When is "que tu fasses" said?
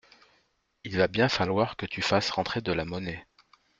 1.77-2.31